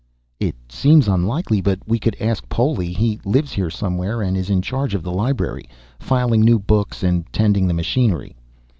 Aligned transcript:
"It 0.39 0.55
seems 0.67 1.07
unlikely, 1.07 1.61
but 1.61 1.77
we 1.85 1.99
could 1.99 2.15
ask 2.19 2.49
Poli. 2.49 2.91
He 2.91 3.19
lives 3.23 3.51
here 3.51 3.69
somewhere 3.69 4.23
and 4.23 4.35
is 4.35 4.49
in 4.49 4.63
charge 4.63 4.95
of 4.95 5.03
the 5.03 5.11
library 5.11 5.69
filing 5.99 6.41
new 6.41 6.57
books 6.57 7.03
and 7.03 7.31
tending 7.31 7.67
the 7.67 7.75
machinery." 7.75 8.35